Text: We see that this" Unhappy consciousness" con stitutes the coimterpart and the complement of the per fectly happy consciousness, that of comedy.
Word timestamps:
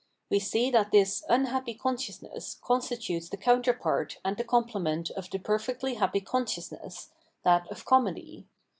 We 0.31 0.39
see 0.39 0.71
that 0.71 0.91
this" 0.91 1.23
Unhappy 1.29 1.75
consciousness" 1.75 2.57
con 2.65 2.81
stitutes 2.81 3.29
the 3.29 3.37
coimterpart 3.37 4.15
and 4.25 4.35
the 4.35 4.43
complement 4.43 5.11
of 5.11 5.29
the 5.29 5.37
per 5.37 5.59
fectly 5.59 5.97
happy 5.97 6.21
consciousness, 6.21 7.11
that 7.43 7.69
of 7.71 7.85
comedy. 7.85 8.47